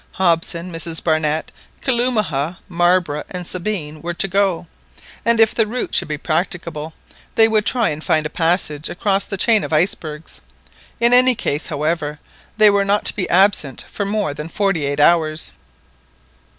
Hobson, 0.13 0.71
Mrs 0.71 1.03
Barnett, 1.03 1.51
Kalumah, 1.83 2.57
Marbre, 2.67 3.23
and 3.29 3.45
Sabine 3.45 4.01
were 4.01 4.15
to 4.15 4.27
go, 4.27 4.65
and, 5.23 5.39
if 5.39 5.53
the 5.53 5.67
route 5.67 5.93
should 5.93 6.07
be 6.07 6.17
practicable, 6.17 6.93
they 7.35 7.47
would 7.47 7.67
try 7.67 7.89
and 7.89 8.03
find 8.03 8.25
a 8.25 8.29
passage 8.31 8.89
across 8.89 9.25
the 9.25 9.37
chain 9.37 9.63
of 9.63 9.71
icebergs. 9.71 10.41
In 10.99 11.13
any 11.13 11.35
case, 11.35 11.67
however, 11.67 12.17
they 12.57 12.71
were 12.71 12.83
not 12.83 13.05
to 13.05 13.15
be 13.15 13.29
absent 13.29 13.85
for 13.87 14.03
more 14.05 14.33
than 14.33 14.49
forty 14.49 14.85
eight 14.87 14.99
hours. 14.99 15.51